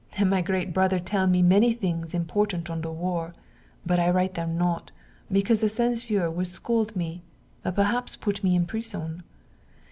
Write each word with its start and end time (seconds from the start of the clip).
And 0.17 0.31
my 0.31 0.41
great 0.41 0.73
brother 0.73 0.97
tell 0.97 1.27
me 1.27 1.43
many 1.43 1.73
things 1.73 2.15
important 2.15 2.71
on 2.71 2.81
the 2.81 2.91
war. 2.91 3.35
But 3.85 3.99
I 3.99 4.09
write 4.09 4.33
them 4.33 4.57
not, 4.57 4.91
because 5.31 5.61
the 5.61 5.69
censure 5.69 6.31
would 6.31 6.47
scold 6.47 6.95
me; 6.95 7.21
perhaps 7.61 8.15
put 8.15 8.43
me 8.43 8.55
in 8.55 8.65
prison. 8.65 9.21